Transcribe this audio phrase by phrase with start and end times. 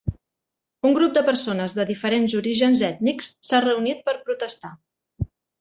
[0.89, 4.77] Un grup de persones de diferents orígens ètnics s'han reunit per protestar